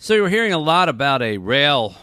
So 0.00 0.14
you're 0.14 0.28
hearing 0.28 0.52
a 0.52 0.58
lot 0.58 0.88
about 0.88 1.22
a 1.22 1.38
rail 1.38 1.96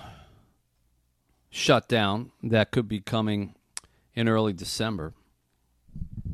shutdown 1.49 2.31
that 2.43 2.71
could 2.71 2.89
be 2.89 2.99
coming 2.99 3.55
in 4.13 4.27
early 4.27 4.51
December. 4.51 5.13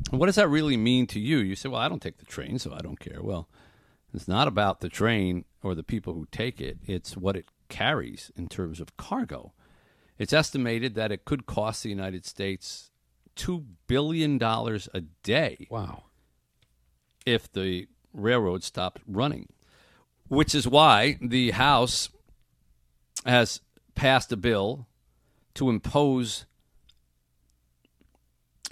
What 0.09 0.25
does 0.25 0.37
that 0.37 0.47
really 0.47 0.75
mean 0.75 1.05
to 1.07 1.19
you? 1.19 1.37
You 1.37 1.55
say, 1.55 1.69
well, 1.69 1.79
I 1.79 1.87
don't 1.87 2.01
take 2.01 2.17
the 2.17 2.25
train, 2.25 2.57
so 2.57 2.73
I 2.73 2.79
don't 2.79 2.99
care. 2.99 3.21
Well, 3.21 3.47
it's 4.11 4.27
not 4.27 4.47
about 4.47 4.79
the 4.79 4.89
train 4.89 5.45
or 5.61 5.75
the 5.75 5.83
people 5.83 6.15
who 6.15 6.27
take 6.31 6.59
it, 6.59 6.79
it's 6.87 7.15
what 7.15 7.35
it 7.35 7.46
carries 7.69 8.31
in 8.35 8.47
terms 8.47 8.79
of 8.79 8.97
cargo. 8.97 9.53
It's 10.17 10.33
estimated 10.33 10.96
that 10.96 11.12
it 11.12 11.25
could 11.25 11.46
cost 11.46 11.83
the 11.83 11.89
United 11.89 12.25
States 12.25 12.89
$2 13.35 13.63
billion 13.85 14.41
a 14.41 15.01
day. 15.21 15.67
Wow. 15.69 16.05
If 17.23 17.52
the 17.52 17.88
railroad 18.13 18.63
stopped 18.63 19.02
running 19.05 19.49
which 20.31 20.55
is 20.55 20.66
why 20.66 21.17
the 21.21 21.52
House 21.52 22.07
has 23.25 23.59
passed 23.95 24.31
a 24.31 24.38
bill 24.38 24.88
to 25.53 25.70
impose 25.70 26.45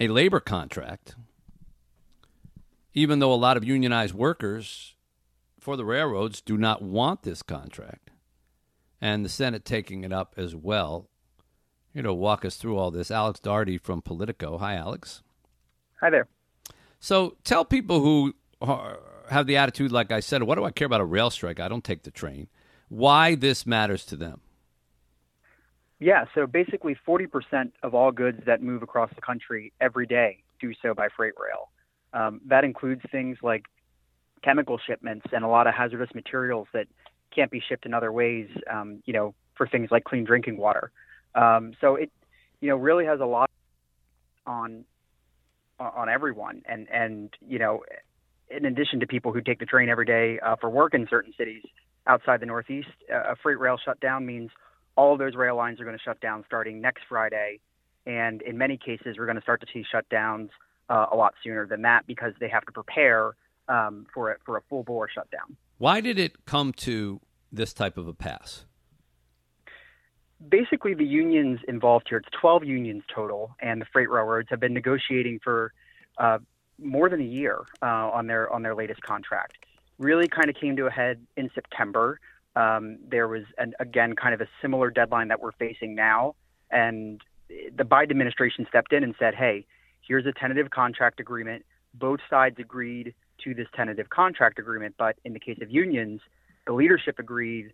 a 0.00 0.08
labor 0.08 0.40
contract, 0.40 1.16
even 2.94 3.18
though 3.18 3.30
a 3.30 3.34
lot 3.34 3.58
of 3.58 3.64
unionized 3.64 4.14
workers 4.14 4.94
for 5.58 5.76
the 5.76 5.84
railroads 5.84 6.40
do 6.40 6.56
not 6.56 6.80
want 6.80 7.24
this 7.24 7.42
contract. 7.42 8.10
And 8.98 9.22
the 9.22 9.28
Senate 9.28 9.66
taking 9.66 10.02
it 10.02 10.14
up 10.14 10.32
as 10.38 10.56
well. 10.56 11.10
You 11.92 12.00
know, 12.00 12.14
walk 12.14 12.46
us 12.46 12.56
through 12.56 12.78
all 12.78 12.90
this. 12.90 13.10
Alex 13.10 13.38
Daugherty 13.38 13.76
from 13.76 14.00
Politico. 14.00 14.56
Hi, 14.56 14.76
Alex. 14.76 15.22
Hi 16.00 16.08
there. 16.08 16.26
So 17.00 17.36
tell 17.44 17.66
people 17.66 18.00
who 18.00 18.34
are, 18.62 18.98
have 19.30 19.46
the 19.46 19.56
attitude, 19.56 19.92
like 19.92 20.12
I 20.12 20.20
said, 20.20 20.42
what 20.42 20.56
do 20.56 20.64
I 20.64 20.70
care 20.70 20.86
about 20.86 21.00
a 21.00 21.04
rail 21.04 21.30
strike? 21.30 21.60
I 21.60 21.68
don't 21.68 21.84
take 21.84 22.02
the 22.02 22.10
train. 22.10 22.48
Why 22.88 23.34
this 23.34 23.66
matters 23.66 24.04
to 24.06 24.16
them? 24.16 24.40
Yeah, 26.00 26.24
so 26.34 26.46
basically 26.46 26.96
40% 27.06 27.72
of 27.82 27.94
all 27.94 28.10
goods 28.10 28.40
that 28.46 28.62
move 28.62 28.82
across 28.82 29.10
the 29.14 29.20
country 29.20 29.72
every 29.80 30.06
day 30.06 30.42
do 30.60 30.72
so 30.82 30.94
by 30.94 31.08
freight 31.14 31.34
rail. 31.38 31.70
Um, 32.12 32.40
that 32.46 32.64
includes 32.64 33.02
things 33.10 33.38
like 33.42 33.66
chemical 34.42 34.78
shipments 34.78 35.26
and 35.32 35.44
a 35.44 35.48
lot 35.48 35.66
of 35.66 35.74
hazardous 35.74 36.14
materials 36.14 36.68
that 36.72 36.86
can't 37.34 37.50
be 37.50 37.62
shipped 37.66 37.86
in 37.86 37.94
other 37.94 38.10
ways, 38.10 38.48
um, 38.70 39.02
you 39.04 39.12
know, 39.12 39.34
for 39.54 39.66
things 39.66 39.90
like 39.90 40.04
clean 40.04 40.24
drinking 40.24 40.56
water. 40.56 40.90
Um, 41.34 41.74
so 41.80 41.96
it, 41.96 42.10
you 42.60 42.68
know, 42.68 42.76
really 42.76 43.04
has 43.04 43.20
a 43.20 43.26
lot 43.26 43.50
on 44.46 44.84
on 45.78 46.08
everyone, 46.10 46.62
and 46.66 46.88
and 46.90 47.30
you 47.46 47.58
know, 47.58 47.82
in 48.50 48.64
addition 48.64 49.00
to 49.00 49.06
people 49.06 49.32
who 49.32 49.40
take 49.40 49.58
the 49.58 49.66
train 49.66 49.88
every 49.88 50.04
day 50.04 50.38
uh, 50.40 50.56
for 50.56 50.68
work 50.68 50.94
in 50.94 51.06
certain 51.08 51.32
cities 51.38 51.62
outside 52.06 52.40
the 52.40 52.46
Northeast, 52.46 52.88
uh, 53.12 53.32
a 53.32 53.36
freight 53.36 53.58
rail 53.58 53.78
shutdown 53.82 54.26
means 54.26 54.50
all 54.96 55.12
of 55.12 55.18
those 55.18 55.34
rail 55.34 55.56
lines 55.56 55.80
are 55.80 55.84
going 55.84 55.96
to 55.96 56.02
shut 56.02 56.20
down 56.20 56.44
starting 56.46 56.80
next 56.80 57.04
Friday. 57.08 57.60
And 58.06 58.42
in 58.42 58.58
many 58.58 58.76
cases, 58.76 59.16
we're 59.18 59.26
going 59.26 59.36
to 59.36 59.42
start 59.42 59.60
to 59.60 59.66
see 59.72 59.84
shutdowns 59.94 60.50
uh, 60.88 61.06
a 61.12 61.16
lot 61.16 61.34
sooner 61.44 61.66
than 61.66 61.82
that 61.82 62.06
because 62.06 62.32
they 62.40 62.48
have 62.48 62.64
to 62.66 62.72
prepare 62.72 63.34
um, 63.68 64.06
for, 64.12 64.32
a, 64.32 64.36
for 64.44 64.56
a 64.56 64.62
full 64.68 64.82
bore 64.82 65.08
shutdown. 65.08 65.56
Why 65.78 66.00
did 66.00 66.18
it 66.18 66.44
come 66.44 66.72
to 66.74 67.20
this 67.52 67.72
type 67.72 67.96
of 67.96 68.08
a 68.08 68.14
pass? 68.14 68.64
Basically, 70.48 70.94
the 70.94 71.04
unions 71.04 71.60
involved 71.68 72.06
here, 72.08 72.18
it's 72.18 72.28
12 72.40 72.64
unions 72.64 73.02
total, 73.14 73.54
and 73.60 73.80
the 73.80 73.86
freight 73.92 74.10
railroads 74.10 74.48
have 74.50 74.58
been 74.58 74.72
negotiating 74.72 75.38
for 75.44 75.72
uh, 76.18 76.38
more 76.82 77.08
than 77.08 77.20
a 77.20 77.24
year 77.24 77.60
uh, 77.82 78.10
on 78.10 78.26
their 78.26 78.50
on 78.52 78.62
their 78.62 78.74
latest 78.74 79.02
contract. 79.02 79.54
Really, 79.98 80.28
kind 80.28 80.48
of 80.48 80.56
came 80.56 80.76
to 80.76 80.86
a 80.86 80.90
head 80.90 81.24
in 81.36 81.50
September. 81.54 82.20
Um, 82.56 82.98
there 83.08 83.28
was 83.28 83.44
an, 83.58 83.74
again 83.78 84.14
kind 84.14 84.34
of 84.34 84.40
a 84.40 84.48
similar 84.60 84.90
deadline 84.90 85.28
that 85.28 85.40
we're 85.40 85.52
facing 85.52 85.94
now, 85.94 86.34
and 86.70 87.20
the 87.48 87.84
Biden 87.84 88.10
administration 88.10 88.66
stepped 88.68 88.92
in 88.92 89.04
and 89.04 89.14
said, 89.18 89.34
"Hey, 89.34 89.66
here's 90.00 90.26
a 90.26 90.32
tentative 90.32 90.70
contract 90.70 91.20
agreement. 91.20 91.64
Both 91.94 92.20
sides 92.28 92.56
agreed 92.58 93.14
to 93.44 93.54
this 93.54 93.66
tentative 93.74 94.10
contract 94.10 94.58
agreement, 94.58 94.94
but 94.98 95.16
in 95.24 95.32
the 95.32 95.40
case 95.40 95.58
of 95.62 95.70
unions, 95.70 96.20
the 96.66 96.72
leadership 96.72 97.18
agreed 97.18 97.72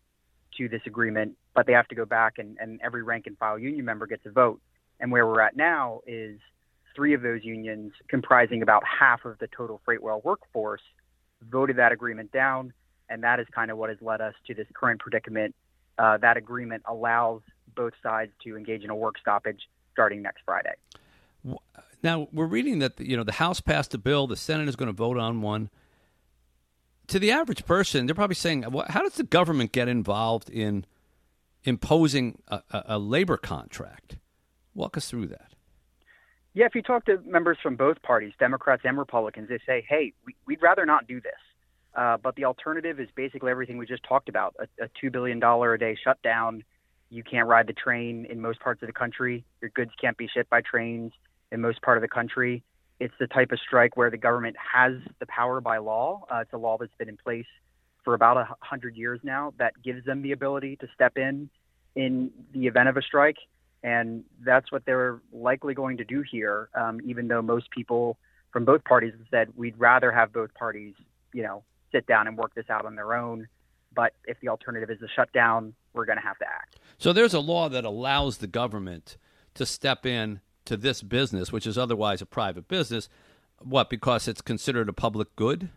to 0.59 0.69
this 0.69 0.83
agreement, 0.87 1.37
but 1.55 1.66
they 1.66 1.72
have 1.72 1.89
to 1.89 1.95
go 1.95 2.05
back 2.05 2.34
and, 2.39 2.56
and 2.61 2.81
every 2.83 3.03
rank 3.03 3.27
and 3.27 3.37
file 3.39 3.59
union 3.59 3.84
member 3.84 4.06
gets 4.06 4.25
a 4.27 4.31
vote. 4.31 4.61
And 5.00 5.12
where 5.12 5.27
we're 5.27 5.41
at 5.41 5.56
now 5.56 6.00
is 6.06 6.39
three 6.97 7.15
of 7.15 7.23
those 7.23 7.45
unions, 7.45 7.93
comprising 8.09 8.62
about 8.62 8.83
half 8.84 9.25
of 9.25 9.39
the 9.39 9.47
total 9.47 9.81
freight 9.84 10.03
rail 10.03 10.21
workforce, 10.25 10.81
voted 11.43 11.77
that 11.77 11.93
agreement 11.93 12.33
down. 12.33 12.73
And 13.09 13.23
that 13.23 13.39
is 13.39 13.47
kind 13.55 13.71
of 13.71 13.79
what 13.79 13.91
has 13.91 13.99
led 14.01 14.21
us 14.21 14.34
to 14.47 14.55
this 14.55 14.67
current 14.75 15.01
predicament. 15.01 15.55
Uh, 15.99 16.17
that 16.19 16.37
agreement 16.37 16.83
allows 16.87 17.43
both 17.77 17.93
sides 18.03 18.33
to 18.43 18.57
engage 18.57 18.83
in 18.83 18.91
a 18.91 18.97
work 18.97 19.19
stoppage 19.19 19.69
starting 19.93 20.23
next 20.23 20.43
Friday. 20.45 20.75
Now 22.03 22.29
we're 22.33 22.47
reading 22.47 22.81
that 22.81 22.99
you 23.01 23.17
know 23.17 23.25
the 23.25 23.33
House 23.33 23.61
passed 23.61 23.95
a 23.95 23.99
bill, 23.99 24.27
the 24.27 24.37
Senate 24.37 24.69
is 24.69 24.77
going 24.77 24.89
to 24.89 24.93
vote 24.93 25.19
on 25.19 25.41
one. 25.41 25.71
To 27.09 27.19
the 27.19 27.31
average 27.31 27.65
person, 27.65 28.07
they're 28.07 28.15
probably 28.15 28.34
saying, 28.34 28.65
"How 28.89 29.03
does 29.03 29.15
the 29.15 29.23
government 29.23 29.73
get 29.73 29.89
involved 29.89 30.51
in 30.51 30.84
imposing 31.65 32.43
a, 32.49 32.63
a, 32.71 32.83
a 32.87 32.99
labor 32.99 33.37
contract?" 33.37 34.19
Walk 34.75 34.97
us 34.97 35.09
through 35.09 35.28
that. 35.28 35.56
Yeah, 36.56 36.65
if 36.65 36.75
you 36.75 36.81
talk 36.81 37.05
to 37.05 37.19
members 37.27 37.59
from 37.62 37.77
both 37.77 38.00
parties, 38.00 38.33
Democrats 38.39 38.81
and 38.87 38.97
Republicans, 38.97 39.50
they 39.50 39.59
say, 39.67 39.84
hey, 39.87 40.15
we, 40.25 40.34
would 40.47 40.62
rather 40.62 40.87
not 40.87 41.06
do 41.06 41.21
this. 41.21 41.34
Uh, 41.94 42.17
but 42.17 42.34
the 42.37 42.47
alternative 42.47 42.99
is 42.99 43.11
basically 43.15 43.50
everything 43.50 43.77
we 43.77 43.84
just 43.84 44.03
talked 44.05 44.31
about 44.31 44.56
a, 44.59 44.84
a 44.84 44.89
$2 45.05 45.12
billion 45.12 45.43
a 45.43 45.78
day 45.78 45.95
shutdown. 46.03 46.65
You 47.11 47.22
can't 47.22 47.47
ride 47.47 47.66
the 47.66 47.75
train 47.75 48.27
in 48.31 48.41
most 48.41 48.61
parts 48.61 48.83
of 48.83 48.87
the 48.87 48.95
country. 48.95 49.45
Your 49.61 49.71
goods 49.75 49.91
can't 50.00 50.16
be 50.16 50.28
shipped 50.33 50.49
by 50.49 50.62
trains 50.62 51.12
in 51.53 51.61
most 51.61 51.83
part 51.83 51.99
of 51.99 52.00
the 52.00 52.09
country. 52.09 52.62
It's 53.00 53.15
the 53.21 53.27
type 53.27 53.53
of 53.53 53.59
strike 53.61 53.99
where 53.99 54.11
the 54.11 54.16
government 54.16 54.56
has 54.56 54.95
the 55.19 55.27
power 55.27 55.61
by 55.61 55.77
law. 55.77 56.25
Uh, 56.33 56.39
it's 56.39 56.55
a 56.55 56.59
law 56.59 56.78
that's 56.78 56.95
been 56.97 57.11
in 57.11 57.19
place 57.19 57.45
for 58.03 58.15
about 58.15 58.39
a 58.39 58.49
hundred 58.61 58.97
years 58.97 59.21
now 59.22 59.53
that 59.59 59.75
gives 59.84 60.06
them 60.06 60.22
the 60.22 60.33
ability 60.33 60.77
to 60.77 60.89
step 60.95 61.19
in 61.19 61.50
in 61.95 62.31
the 62.55 62.66
event 62.66 62.89
of 62.89 62.97
a 62.97 63.03
strike 63.03 63.37
and 63.83 64.25
that's 64.45 64.73
what 64.73 64.85
they're 64.85 65.21
likely 65.33 65.75
going 65.75 65.97
to 65.99 66.05
do 66.05 66.23
here. 66.23 66.69
Um, 66.75 67.01
even 67.05 67.29
though 67.29 67.43
most 67.43 67.71
people 67.71 68.19
from 68.53 68.65
both 68.65 68.85
parties 68.85 69.13
have 69.19 69.27
said 69.31 69.49
we'd 69.57 69.79
rather 69.79 70.11
have 70.11 70.33
both 70.33 70.53
parties, 70.55 70.95
you 71.33 71.43
know, 71.43 71.63
sit 71.93 72.07
down 72.07 72.27
and 72.27 72.37
work 72.37 72.55
this 72.55 72.69
out 72.71 72.87
on 72.87 72.95
their 72.95 73.15
own. 73.15 73.49
But 73.95 74.13
if 74.27 74.39
the 74.41 74.49
alternative 74.49 74.91
is 74.91 75.01
a 75.03 75.09
shutdown, 75.15 75.75
we're 75.93 76.05
going 76.05 76.19
to 76.19 76.25
have 76.25 76.39
to 76.39 76.47
act. 76.47 76.79
So 76.99 77.13
there's 77.13 77.35
a 77.35 77.41
law 77.41 77.69
that 77.69 77.85
allows 77.85 78.39
the 78.39 78.47
government 78.47 79.17
to 79.55 79.65
step 79.65 80.05
in 80.05 80.41
to 80.67 80.77
this 80.77 81.03
business, 81.03 81.53
which 81.53 81.67
is 81.67 81.79
otherwise 81.79 82.21
a 82.21 82.27
private 82.27 82.69
business. 82.69 83.09
What? 83.61 83.89
Because 83.89 84.29
it's 84.29 84.43
considered 84.43 84.89
a 84.89 84.93
public 84.93 85.35
good. 85.37 85.71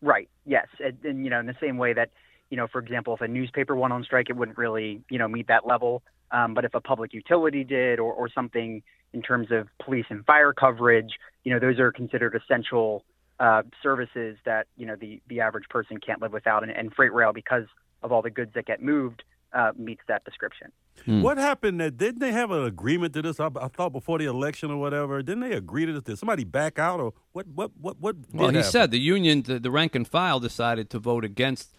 Right. 0.00 0.28
Yes. 0.46 0.68
And, 0.82 0.96
and 1.04 1.24
you 1.24 1.30
know, 1.30 1.40
in 1.40 1.46
the 1.46 1.56
same 1.60 1.76
way 1.76 1.92
that 1.92 2.10
you 2.50 2.56
know, 2.56 2.66
for 2.66 2.80
example, 2.80 3.14
if 3.14 3.20
a 3.20 3.28
newspaper 3.28 3.76
went 3.76 3.92
on 3.92 4.02
strike, 4.02 4.28
it 4.28 4.36
wouldn't 4.36 4.58
really 4.58 5.02
you 5.10 5.18
know 5.18 5.28
meet 5.28 5.48
that 5.48 5.66
level. 5.66 6.02
Um, 6.32 6.54
but 6.54 6.64
if 6.64 6.74
a 6.74 6.80
public 6.80 7.12
utility 7.12 7.64
did, 7.64 7.98
or, 7.98 8.12
or 8.12 8.28
something 8.28 8.82
in 9.12 9.22
terms 9.22 9.48
of 9.50 9.68
police 9.84 10.06
and 10.10 10.24
fire 10.24 10.52
coverage, 10.52 11.12
you 11.44 11.52
know, 11.52 11.58
those 11.58 11.78
are 11.78 11.90
considered 11.90 12.40
essential 12.40 13.04
uh, 13.40 13.62
services 13.82 14.36
that 14.44 14.66
you 14.76 14.86
know 14.86 14.96
the 14.96 15.20
the 15.28 15.40
average 15.40 15.68
person 15.70 15.98
can't 15.98 16.20
live 16.20 16.32
without. 16.32 16.62
And, 16.62 16.70
and 16.70 16.92
freight 16.92 17.12
rail, 17.12 17.32
because 17.32 17.64
of 18.02 18.12
all 18.12 18.22
the 18.22 18.30
goods 18.30 18.52
that 18.54 18.66
get 18.66 18.82
moved, 18.82 19.22
uh, 19.52 19.72
meets 19.76 20.02
that 20.08 20.24
description. 20.24 20.70
Hmm. 21.04 21.22
What 21.22 21.38
happened? 21.38 21.80
That 21.80 21.96
didn't 21.96 22.20
they 22.20 22.32
have 22.32 22.50
an 22.50 22.64
agreement 22.64 23.14
to 23.14 23.22
this? 23.22 23.40
I, 23.40 23.48
I, 23.60 23.68
thought 23.68 23.92
before 23.92 24.18
the 24.18 24.26
election 24.26 24.70
or 24.70 24.76
whatever. 24.76 25.22
Didn't 25.22 25.40
they 25.40 25.52
agree 25.52 25.86
to 25.86 25.92
this? 25.92 26.02
Did 26.02 26.18
somebody 26.18 26.44
back 26.44 26.78
out 26.78 27.00
or 27.00 27.14
what? 27.32 27.46
What? 27.48 27.70
What? 27.80 27.98
What? 27.98 28.16
Well, 28.32 28.50
he 28.50 28.56
happen? 28.56 28.70
said 28.70 28.90
the 28.90 29.00
union, 29.00 29.42
the, 29.42 29.58
the 29.58 29.70
rank 29.70 29.94
and 29.94 30.06
file, 30.06 30.40
decided 30.40 30.90
to 30.90 30.98
vote 30.98 31.24
against 31.24 31.74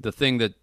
the 0.00 0.10
thing 0.10 0.38
that 0.38 0.54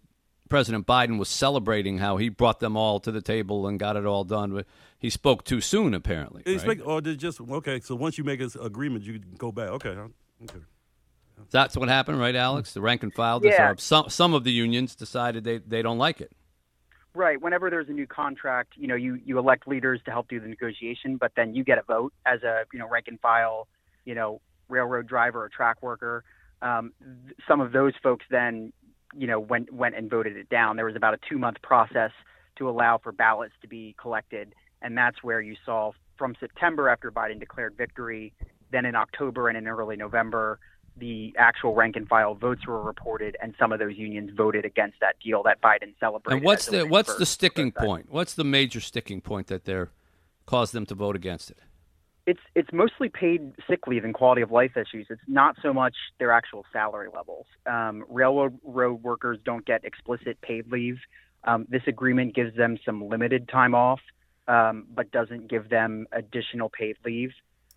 President 0.50 0.86
Biden 0.86 1.18
was 1.18 1.30
celebrating 1.30 1.98
how 1.98 2.18
he 2.18 2.28
brought 2.28 2.60
them 2.60 2.76
all 2.76 3.00
to 3.00 3.10
the 3.10 3.22
table 3.22 3.66
and 3.66 3.78
got 3.78 3.96
it 3.96 4.04
all 4.04 4.24
done. 4.24 4.52
But 4.52 4.66
he 4.98 5.08
spoke 5.08 5.44
too 5.44 5.62
soon, 5.62 5.94
apparently. 5.94 6.42
Right? 6.44 6.60
Speak, 6.60 6.86
or 6.86 7.00
did 7.00 7.18
just 7.18 7.40
okay? 7.40 7.80
So 7.80 7.94
once 7.94 8.18
you 8.18 8.24
make 8.24 8.40
an 8.40 8.50
agreement, 8.60 9.04
you 9.04 9.20
go 9.38 9.50
back. 9.50 9.70
Okay, 9.70 9.96
okay. 10.42 10.58
That's 11.50 11.76
what 11.76 11.88
happened, 11.88 12.20
right, 12.20 12.34
Alex? 12.34 12.74
The 12.74 12.82
rank 12.82 13.02
and 13.02 13.14
file. 13.14 13.40
Yeah. 13.42 13.74
Some 13.78 14.10
some 14.10 14.34
of 14.34 14.44
the 14.44 14.52
unions 14.52 14.94
decided 14.94 15.44
they, 15.44 15.58
they 15.58 15.80
don't 15.80 15.98
like 15.98 16.20
it. 16.20 16.32
Right. 17.14 17.40
Whenever 17.40 17.70
there's 17.70 17.88
a 17.88 17.92
new 17.92 18.06
contract, 18.06 18.74
you 18.76 18.86
know, 18.86 18.94
you, 18.94 19.18
you 19.24 19.38
elect 19.38 19.66
leaders 19.66 20.00
to 20.04 20.10
help 20.12 20.28
do 20.28 20.38
the 20.38 20.46
negotiation, 20.46 21.16
but 21.16 21.32
then 21.34 21.54
you 21.54 21.64
get 21.64 21.78
a 21.78 21.82
vote 21.82 22.12
as 22.26 22.42
a 22.42 22.64
you 22.72 22.78
know 22.78 22.88
rank 22.88 23.08
and 23.08 23.18
file, 23.20 23.66
you 24.04 24.14
know, 24.14 24.40
railroad 24.68 25.06
driver 25.06 25.42
or 25.42 25.48
track 25.48 25.82
worker. 25.82 26.24
Um, 26.62 26.92
some 27.48 27.60
of 27.60 27.72
those 27.72 27.94
folks 28.02 28.26
then 28.30 28.72
you 29.16 29.26
know, 29.26 29.40
went 29.40 29.72
went 29.72 29.96
and 29.96 30.10
voted 30.10 30.36
it 30.36 30.48
down. 30.48 30.76
There 30.76 30.86
was 30.86 30.96
about 30.96 31.14
a 31.14 31.18
two 31.28 31.38
month 31.38 31.60
process 31.62 32.12
to 32.56 32.68
allow 32.68 32.98
for 32.98 33.12
ballots 33.12 33.54
to 33.62 33.68
be 33.68 33.94
collected, 34.00 34.54
and 34.82 34.96
that's 34.96 35.22
where 35.22 35.40
you 35.40 35.56
saw 35.64 35.92
from 36.16 36.36
September 36.38 36.88
after 36.88 37.10
Biden 37.10 37.40
declared 37.40 37.76
victory, 37.76 38.32
then 38.70 38.84
in 38.84 38.94
October 38.94 39.48
and 39.48 39.56
in 39.56 39.66
early 39.66 39.96
November, 39.96 40.58
the 40.96 41.34
actual 41.38 41.74
rank 41.74 41.96
and 41.96 42.06
file 42.06 42.34
votes 42.34 42.66
were 42.66 42.82
reported, 42.82 43.36
and 43.42 43.54
some 43.58 43.72
of 43.72 43.78
those 43.78 43.96
unions 43.96 44.30
voted 44.36 44.64
against 44.64 45.00
that 45.00 45.16
deal 45.24 45.42
that 45.44 45.60
Biden 45.62 45.94
celebrated. 45.98 46.36
And 46.36 46.44
what's 46.44 46.66
the 46.66 46.86
what's 46.86 47.14
the 47.14 47.26
sticking 47.26 47.72
point? 47.72 48.06
What's 48.10 48.34
the 48.34 48.44
major 48.44 48.80
sticking 48.80 49.20
point 49.20 49.46
that 49.48 49.64
they're 49.64 49.90
caused 50.46 50.72
them 50.72 50.86
to 50.86 50.94
vote 50.94 51.16
against 51.16 51.50
it? 51.50 51.58
It's 52.30 52.40
it's 52.54 52.72
mostly 52.72 53.08
paid 53.08 53.40
sick 53.68 53.88
leave 53.88 54.04
and 54.04 54.14
quality 54.14 54.40
of 54.40 54.52
life 54.52 54.76
issues. 54.76 55.08
It's 55.10 55.20
not 55.26 55.56
so 55.60 55.72
much 55.72 55.96
their 56.20 56.30
actual 56.30 56.64
salary 56.72 57.08
levels. 57.12 57.46
Um, 57.66 58.04
railroad 58.08 58.56
road 58.62 59.02
workers 59.02 59.38
don't 59.44 59.66
get 59.66 59.84
explicit 59.84 60.40
paid 60.40 60.70
leave. 60.70 60.98
Um, 61.42 61.66
this 61.68 61.82
agreement 61.88 62.36
gives 62.36 62.56
them 62.56 62.78
some 62.86 63.08
limited 63.08 63.48
time 63.48 63.74
off, 63.74 63.98
um, 64.46 64.86
but 64.94 65.10
doesn't 65.10 65.48
give 65.48 65.70
them 65.70 66.06
additional 66.12 66.68
paid 66.68 66.98
leave. 67.04 67.32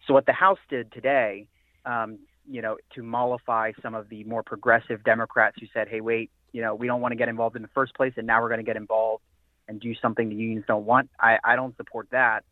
So 0.06 0.14
what 0.14 0.28
the 0.28 0.34
House 0.34 0.60
did 0.70 0.92
today, 0.92 1.48
um, 1.88 2.20
you 2.48 2.62
know, 2.62 2.78
to 2.94 3.02
mollify 3.02 3.72
some 3.82 3.96
of 3.96 4.08
the 4.10 4.24
more 4.26 4.44
progressive 4.44 5.04
Democrats 5.04 5.58
who 5.60 5.66
said, 5.74 5.88
"Hey, 5.88 6.02
wait, 6.02 6.30
you 6.52 6.62
know, 6.62 6.76
we 6.76 6.86
don't 6.86 7.02
want 7.02 7.14
to 7.14 7.16
get 7.16 7.28
involved 7.28 7.56
in 7.56 7.64
the 7.64 7.74
first 7.80 7.96
place, 7.96 8.14
and 8.18 8.28
now 8.28 8.40
we're 8.40 8.50
going 8.50 8.66
to 8.66 8.72
get 8.72 8.78
involved 8.78 9.24
and 9.68 9.80
do 9.80 9.96
something 9.96 10.30
the 10.30 10.36
unions 10.36 10.66
don't 10.68 10.86
want." 10.86 11.10
I, 11.20 11.40
I 11.44 11.56
don't 11.56 11.76
support 11.76 12.10
that 12.12 12.44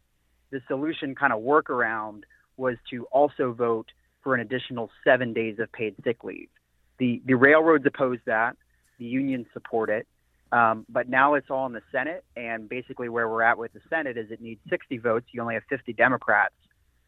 the 0.51 0.62
solution 0.68 1.15
kind 1.15 1.33
of 1.33 1.42
workaround 1.42 2.24
was 2.57 2.75
to 2.89 3.06
also 3.06 3.53
vote 3.53 3.88
for 4.24 4.36
an 4.36 4.42
additional 4.42 4.89
seven 5.03 5.33
days 5.33 5.57
of 5.59 5.71
paid 5.71 5.95
sick 6.03 6.24
leave. 6.24 6.50
The 7.00 7.21
the 7.25 7.33
railroads 7.33 7.86
oppose 7.86 8.19
that. 8.25 8.56
The 9.00 9.06
unions 9.06 9.48
support 9.53 9.89
it. 9.89 10.07
Um, 10.51 10.86
but 10.89 11.07
now 11.07 11.36
it's 11.36 11.50
all 11.50 11.65
in 11.65 11.74
the 11.74 11.81
Senate, 11.92 12.25
and 12.36 12.68
basically 12.68 13.07
where 13.07 13.27
we're 13.30 13.42
at 13.42 13.57
with 13.57 13.71
the 13.74 13.80
Senate 13.89 14.18
is 14.18 14.31
it 14.31 14.42
needs 14.42 14.59
60 14.69 14.98
votes. 14.98 15.27
You 15.31 15.42
only 15.42 15.53
have 15.53 15.63
50 15.69 15.94
Democrats. 15.94 16.53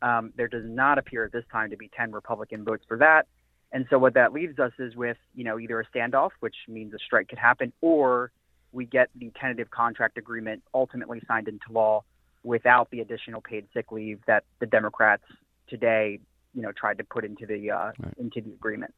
Um, 0.02 0.32
there 0.38 0.48
does 0.48 0.64
not 0.66 0.98
appear 0.98 1.26
at 1.26 1.34
this 1.34 1.44
time 1.52 1.70
to 1.72 1.78
be 1.78 1.90
10 1.96 2.14
Republican 2.14 2.64
votes 2.64 2.86
for 2.88 2.98
that. 2.98 3.28
And 3.74 3.86
so 3.90 3.98
what 4.00 4.14
that 4.14 4.32
leaves 4.32 4.60
us 4.60 4.72
is 4.80 4.96
with 4.96 5.18
you 5.36 5.44
know 5.44 5.60
either 5.60 5.80
a 5.80 5.86
standoff, 5.88 6.30
which 6.40 6.56
means 6.68 6.94
a 6.94 7.00
strike 7.00 7.28
could 7.28 7.40
happen, 7.40 7.74
or 7.82 8.32
we 8.72 8.86
get 8.86 9.10
the 9.16 9.32
tentative 9.40 9.70
contract 9.70 10.18
agreement 10.18 10.64
ultimately 10.74 11.22
signed 11.28 11.48
into 11.48 11.72
law 11.72 12.04
without 12.44 12.90
the 12.92 13.00
additional 13.00 13.42
paid 13.42 13.66
sick 13.74 13.92
leave 13.92 14.20
that 14.28 14.44
the 14.60 14.66
Democrats 14.66 15.24
today, 15.68 16.20
you 16.54 16.62
know, 16.62 16.72
tried 16.72 16.98
to 16.98 17.04
put 17.04 17.26
into 17.26 17.46
the 17.46 17.72
uh, 17.72 17.92
Right. 18.00 18.14
into 18.18 18.42
the 18.42 18.52
agreement. 18.52 18.94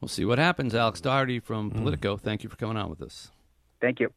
We'll 0.00 0.08
see 0.08 0.24
what 0.24 0.38
happens. 0.38 0.74
Alex 0.74 1.00
Daugherty 1.00 1.40
from 1.40 1.70
Politico. 1.70 2.16
Thank 2.18 2.42
you 2.42 2.50
for 2.50 2.56
coming 2.56 2.76
on 2.76 2.90
with 2.90 3.00
us. 3.00 3.30
Thank 3.80 3.98
you. 4.00 4.12